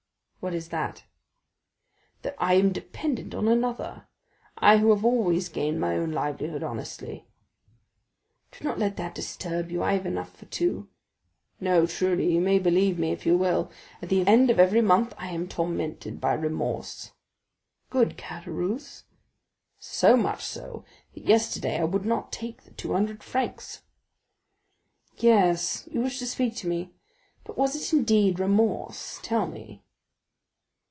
"What 0.43 0.55
is 0.55 0.69
that?" 0.69 1.03
"That 2.23 2.33
I 2.39 2.55
am 2.55 2.71
dependent 2.71 3.35
on 3.35 3.47
another, 3.47 4.07
I 4.57 4.77
who 4.79 4.89
have 4.89 5.05
always 5.05 5.49
gained 5.49 5.79
my 5.79 5.95
own 5.95 6.11
livelihood 6.11 6.63
honestly." 6.63 7.27
"Do 8.51 8.63
not 8.63 8.79
let 8.79 8.97
that 8.97 9.13
disturb 9.13 9.69
you, 9.69 9.83
I 9.83 9.93
have 9.93 10.07
enough 10.07 10.35
for 10.35 10.45
two." 10.47 10.89
"No, 11.59 11.85
truly; 11.85 12.33
you 12.33 12.41
may 12.41 12.57
believe 12.57 12.97
me 12.97 13.11
if 13.11 13.23
you 13.23 13.37
will; 13.37 13.71
at 14.01 14.09
the 14.09 14.25
end 14.25 14.49
of 14.49 14.59
every 14.59 14.81
month 14.81 15.13
I 15.15 15.27
am 15.29 15.47
tormented 15.47 16.19
by 16.19 16.33
remorse." 16.33 17.11
"Good 17.91 18.17
Caderousse!" 18.17 19.03
"So 19.77 20.17
much 20.17 20.43
so, 20.43 20.83
that 21.13 21.23
yesterday 21.27 21.79
I 21.79 21.83
would 21.83 22.03
not 22.03 22.31
take 22.31 22.63
the 22.63 22.71
two 22.71 22.93
hundred 22.93 23.21
francs." 23.21 23.83
"Yes, 25.17 25.87
you 25.91 26.01
wished 26.01 26.17
to 26.17 26.25
speak 26.25 26.55
to 26.55 26.67
me; 26.67 26.95
but 27.43 27.59
was 27.59 27.75
it 27.75 27.93
indeed 27.95 28.39
remorse, 28.39 29.19
tell 29.21 29.45
me?" 29.45 29.83